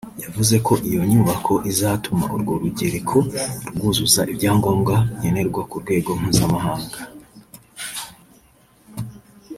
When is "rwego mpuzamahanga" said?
5.83-6.99